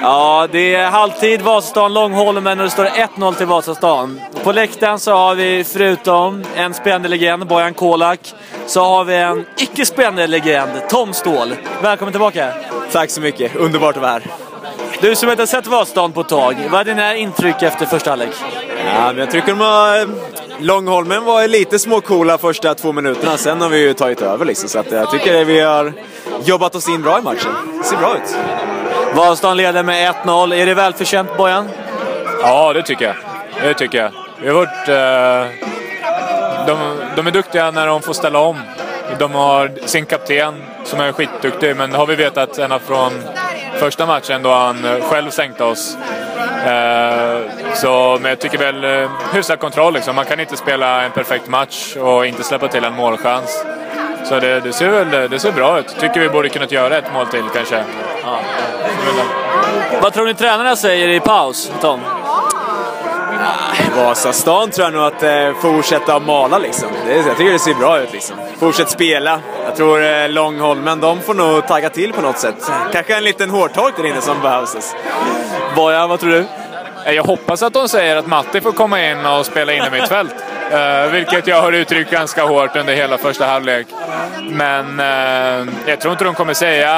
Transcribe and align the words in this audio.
Ja, 0.00 0.48
det 0.52 0.74
är 0.74 0.90
halvtid 0.90 1.42
Vasastan 1.42 1.94
Långholmen 1.94 2.58
och 2.58 2.64
det 2.64 2.70
står 2.70 2.84
1-0 2.84 3.34
till 3.34 3.46
Vasastan. 3.46 4.20
På 4.44 4.52
läktaren 4.52 4.98
så 4.98 5.12
har 5.12 5.34
vi 5.34 5.64
förutom 5.64 6.44
en 6.56 6.74
spelande 6.74 7.08
legend, 7.08 7.46
Bojan 7.46 7.74
Kolak, 7.74 8.34
så 8.66 8.80
har 8.80 9.04
vi 9.04 9.16
en 9.16 9.46
icke 9.56 9.86
spelande 9.86 10.26
legend, 10.26 10.70
Tom 10.88 11.12
Ståhl. 11.12 11.54
Välkommen 11.82 12.12
tillbaka! 12.12 12.52
Tack 12.92 13.10
så 13.10 13.20
mycket, 13.20 13.56
underbart 13.56 13.96
att 13.96 14.02
vara 14.02 14.12
här. 14.12 14.22
Du 15.00 15.16
som 15.16 15.30
inte 15.30 15.42
har 15.42 15.46
sett 15.46 15.66
Vasastan 15.66 16.12
på 16.12 16.20
ett 16.20 16.28
tag, 16.28 16.56
vad 16.70 16.80
är 16.80 16.84
dina 16.84 17.16
intryck 17.16 17.62
efter 17.62 17.86
första 17.86 18.10
halvlek? 18.10 18.34
Ja, 18.94 19.06
men 19.06 19.18
jag 19.18 19.30
tycker 19.30 19.48
de 19.48 19.60
har... 19.60 20.08
Långholmen 20.58 21.24
var 21.24 21.48
lite 21.48 21.78
småcoola 21.78 22.38
första 22.38 22.74
två 22.74 22.92
minuterna, 22.92 23.36
sen 23.36 23.60
har 23.60 23.68
vi 23.68 23.78
ju 23.78 23.94
tagit 23.94 24.22
över 24.22 24.44
liksom. 24.44 24.68
Så 24.68 24.78
att 24.78 24.92
jag 24.92 25.10
tycker 25.10 25.44
vi 25.44 25.60
har 25.60 25.92
jobbat 26.44 26.74
oss 26.74 26.88
in 26.88 27.02
bra 27.02 27.18
i 27.18 27.22
matchen. 27.22 27.52
Det 27.78 27.84
ser 27.84 27.96
bra 27.96 28.16
ut. 28.16 28.36
Vasastan 29.14 29.56
leder 29.56 29.82
med 29.82 30.14
1-0. 30.14 30.54
Är 30.54 30.66
det 30.66 30.74
välförtjänt 30.74 31.36
Bojan? 31.36 31.68
Ja, 32.42 32.72
det 32.72 32.82
tycker 32.82 33.04
jag. 33.04 33.16
Det 33.62 33.74
tycker 33.74 33.98
jag. 33.98 34.10
Vi 34.40 34.48
har 34.48 34.54
varit... 34.54 34.88
Eh, 34.88 35.66
de, 36.66 36.78
de 37.16 37.26
är 37.26 37.30
duktiga 37.30 37.70
när 37.70 37.86
de 37.86 38.02
får 38.02 38.12
ställa 38.12 38.38
om. 38.38 38.60
De 39.18 39.34
har 39.34 39.70
sin 39.84 40.06
kapten 40.06 40.62
som 40.84 41.00
är 41.00 41.12
skitduktig, 41.12 41.76
men 41.76 41.90
det 41.90 41.98
har 41.98 42.06
vi 42.06 42.14
vetat 42.14 42.58
ända 42.58 42.78
från 42.78 43.12
första 43.78 44.06
matchen 44.06 44.42
då 44.42 44.52
han 44.52 44.84
eh, 44.84 45.00
själv 45.00 45.30
sänkte 45.30 45.64
oss. 45.64 45.96
Eh, 46.66 47.38
så, 47.74 48.18
men 48.20 48.28
jag 48.28 48.38
tycker 48.38 48.58
väl 48.58 48.84
eh, 48.84 49.10
hyfsad 49.32 49.58
kontroll 49.58 49.94
liksom. 49.94 50.16
Man 50.16 50.24
kan 50.24 50.40
inte 50.40 50.56
spela 50.56 51.02
en 51.02 51.10
perfekt 51.10 51.48
match 51.48 51.96
och 51.96 52.26
inte 52.26 52.44
släppa 52.44 52.68
till 52.68 52.84
en 52.84 52.92
målchans. 52.94 53.64
Så 54.28 54.40
det, 54.40 54.60
det 54.60 54.72
ser 54.72 54.88
väl 54.88 55.30
det 55.30 55.38
ser 55.38 55.52
bra 55.52 55.78
ut. 55.78 55.96
Tycker 56.00 56.20
vi 56.20 56.28
borde 56.28 56.48
kunnat 56.48 56.72
göra 56.72 56.98
ett 56.98 57.12
mål 57.12 57.26
till 57.26 57.44
kanske. 57.54 57.84
Ja. 58.22 58.38
Vad 60.02 60.12
tror 60.12 60.26
ni 60.26 60.34
tränarna 60.34 60.76
säger 60.76 61.08
i 61.08 61.20
paus, 61.20 61.72
Tom? 61.80 62.00
Vasastan 63.96 64.70
tror 64.70 64.84
jag 64.84 64.94
nog 64.94 65.02
att 65.02 65.22
eh, 65.22 65.60
fortsätta 65.62 66.20
mala 66.20 66.58
liksom. 66.58 66.88
Det, 67.06 67.14
jag 67.14 67.36
tycker 67.36 67.52
det 67.52 67.58
ser 67.58 67.74
bra 67.74 68.00
ut 68.00 68.12
liksom. 68.12 68.36
Fortsätt 68.58 68.90
spela. 68.90 69.40
Jag 69.64 69.76
tror 69.76 70.04
eh, 70.04 70.28
Långholmen, 70.28 71.00
de 71.00 71.20
får 71.20 71.34
nog 71.34 71.66
tagga 71.66 71.90
till 71.90 72.12
på 72.12 72.20
något 72.20 72.38
sätt. 72.38 72.70
Kanske 72.92 73.16
en 73.16 73.24
liten 73.24 73.50
hårtork 73.50 73.96
där 73.96 74.06
inne 74.06 74.20
som 74.20 74.40
behövs. 74.40 74.94
Bojan, 75.76 76.08
vad 76.08 76.20
tror 76.20 76.30
du? 76.30 76.44
Jag 77.14 77.24
hoppas 77.24 77.62
att 77.62 77.72
de 77.72 77.88
säger 77.88 78.16
att 78.16 78.26
Matti 78.26 78.60
får 78.60 78.72
komma 78.72 79.10
in 79.10 79.26
och 79.26 79.46
spela 79.46 79.72
in 79.72 79.82
i 79.84 79.90
mitt 79.90 80.08
fält. 80.08 80.34
Uh, 80.72 81.12
vilket 81.12 81.46
jag 81.46 81.62
har 81.62 81.72
uttryckt 81.72 82.10
ganska 82.10 82.44
hårt 82.44 82.76
under 82.76 82.94
hela 82.94 83.18
första 83.18 83.46
halvlek. 83.46 83.86
Men 84.50 85.00
uh, 85.00 85.74
jag 85.86 86.00
tror 86.00 86.12
inte 86.12 86.24
de 86.24 86.34
kommer 86.34 86.54
säga... 86.54 86.90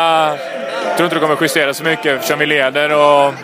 Jag 0.89 0.97
tror 0.97 1.05
inte 1.07 1.17
de 1.17 1.21
kommer 1.21 1.43
justera 1.43 1.75
så 1.75 1.85
mycket 1.85 2.07
eftersom 2.07 2.39
vi 2.39 2.47
leder 2.47 2.93
och 2.93 3.35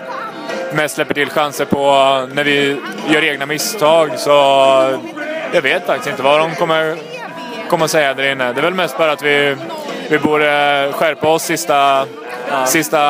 mest 0.72 0.94
släpper 0.94 1.14
till 1.14 1.30
chanser 1.30 1.64
på 1.64 1.84
när 2.32 2.44
vi 2.44 2.76
gör 3.08 3.24
egna 3.24 3.46
misstag. 3.46 4.10
Så 4.18 4.30
jag 5.52 5.62
vet 5.62 5.86
faktiskt 5.86 6.10
inte 6.10 6.22
vad 6.22 6.40
de 6.40 6.54
kommer, 6.54 6.96
kommer 7.68 7.86
säga 7.86 8.14
där 8.14 8.32
inne. 8.32 8.52
Det 8.52 8.60
är 8.60 8.62
väl 8.62 8.74
mest 8.74 8.98
bara 8.98 9.12
att 9.12 9.22
vi, 9.22 9.56
vi 10.08 10.18
borde 10.18 10.88
skärpa 10.92 11.28
oss 11.28 11.42
sista, 11.42 12.06
ja. 12.50 12.66
sista 12.66 13.00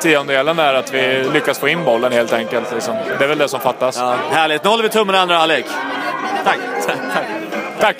tiondelen 0.00 0.56
där. 0.56 0.74
Att 0.74 0.94
vi 0.94 1.24
lyckas 1.32 1.58
få 1.58 1.68
in 1.68 1.84
bollen 1.84 2.12
helt 2.12 2.32
enkelt. 2.32 2.72
Liksom. 2.72 2.96
Det 3.18 3.24
är 3.24 3.28
väl 3.28 3.38
det 3.38 3.48
som 3.48 3.60
fattas. 3.60 3.96
Ja, 3.98 4.14
härligt. 4.30 4.64
Nu 4.64 4.70
håller 4.70 4.82
vi 4.82 4.88
tummen 4.88 5.14
i 5.14 5.18
andra 5.18 5.36
halvlek. 5.36 5.64
Tack. 6.44 6.60
Tack. 6.86 7.80
Tack. 7.80 7.96